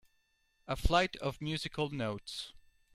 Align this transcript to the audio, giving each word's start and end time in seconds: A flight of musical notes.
A 0.67 0.75
flight 0.75 1.15
of 1.17 1.39
musical 1.43 1.91
notes. 1.91 2.53